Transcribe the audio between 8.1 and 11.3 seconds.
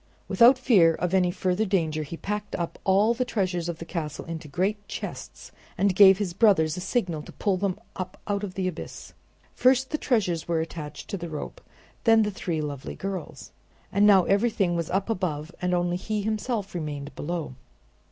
out of the abyss. First the treasures were attached to the